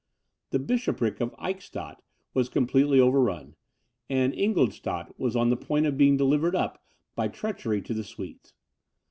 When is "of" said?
1.21-1.35, 5.85-5.95